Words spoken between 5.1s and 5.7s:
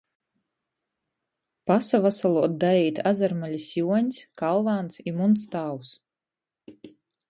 muns